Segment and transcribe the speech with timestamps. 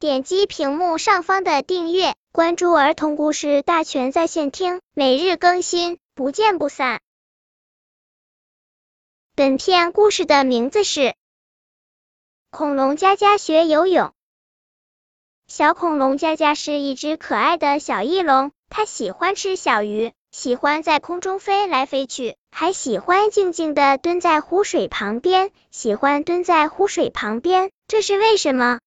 [0.00, 7.00] 点击屏幕上方的订阅，关注儿童故事大全在线听，每日更新，不见不散。
[9.34, 11.00] 本片故事的名字是
[12.52, 14.06] 《恐龙佳佳学游泳》。
[15.48, 28.78] 小恐龙佳佳是一只可爱的小翼龙，它喜欢吃小鱼，喜欢在空中飞来飞去，还喜欢静静的蹲在湖水旁边，喜欢蹲在湖水旁边，这是为什么？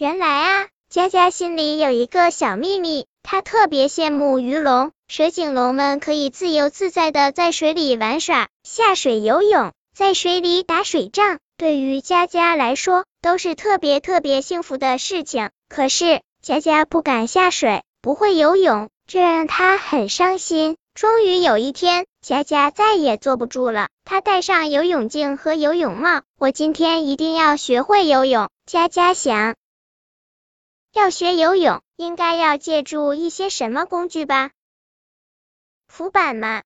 [0.00, 15.50] 原来啊，佳佳心里有一个小秘密，她特别羡慕鱼龙、蛇颈龙们可以自由自在的在水里玩耍、下水游泳、在水里打水仗，对于佳佳来说都是特别特别幸福的事情。
[15.68, 20.78] 可是佳佳不敢下水，不会游泳，这让她很伤心。
[20.94, 28.48] 终于有一天，佳佳再也坐不住了，她戴上游泳镜和游泳帽，我今天一定要学会游泳。
[28.64, 29.56] 佳佳想。
[30.92, 34.50] 要学游泳，应该要借助一些什么工具吧？
[35.86, 36.62] 浮板吗。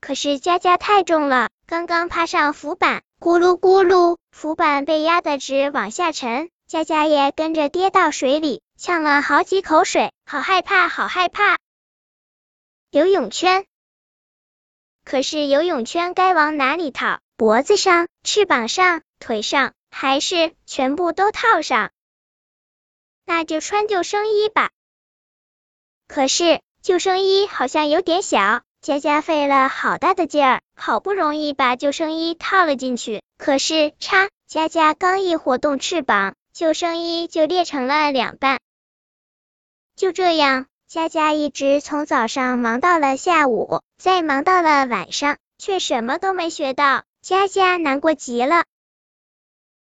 [0.00, 11.58] 可是佳佳太重了，刚刚爬上浮板，咕噜咕噜，浮板被压得直往下沉，佳佳也跟着跌到水里，呛了好几口水，好害怕，好害怕。
[12.90, 13.66] 游泳圈。
[15.04, 17.20] 可是游泳圈该往哪里套？
[17.36, 21.90] 脖子上、翅膀上、腿上，还是全部都套上？
[23.30, 24.70] 那就穿救生衣吧。
[26.08, 33.22] 可是救生衣好像有点小，佳佳费了好大的劲儿，好不容易把救生衣套了进去。
[33.38, 34.28] 可是，叉！
[34.48, 38.58] 佳佳刚一活动翅膀，救生衣就裂成了两半。
[39.94, 47.04] 就这样，佳佳一直从早上忙到了下午，再忙到了晚上，却什么都没学到。
[47.22, 48.64] 佳佳难过极了。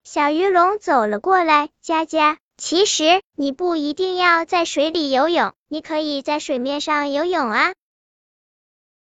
[0.04, 2.38] 小鱼龙走了过来，佳佳。
[2.56, 7.74] 其实你不一定要在水里游泳，你可以在水面上游泳啊。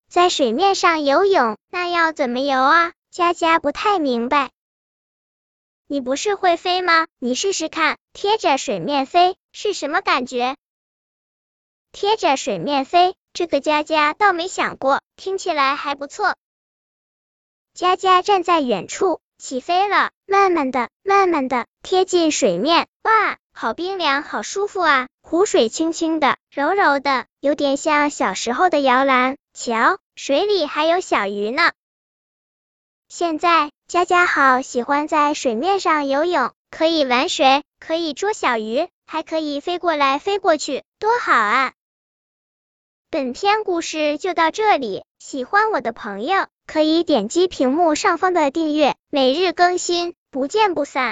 [0.09, 2.93] 在水面上游泳，那要怎么游啊？
[3.11, 4.51] 佳佳不太明白。
[5.85, 7.07] 你不是会飞吗？
[7.19, 10.55] 你试试看，贴着水面飞是什么感觉？
[11.91, 16.35] 贴着水面飞，这个佳佳倒没想过，听起来还不错。
[17.75, 23.37] 佳佳站在远处，起飞了，慢慢的，慢慢的贴近水面，哇！
[23.55, 25.07] 好冰凉，好舒服啊！
[25.21, 29.37] 湖水清清的，柔柔的，有点像小时候的摇篮。
[29.53, 31.71] 瞧，水里还有小鱼呢。
[33.07, 41.73] 现在佳佳好喜欢在水面上游泳，可以玩水，可以捉小鱼，还可以飞过来飞过去，多好啊！
[43.11, 51.11] 本篇故事就到这里，喜欢我的朋友可以点击屏幕上方的订阅，每日更新，不见不散。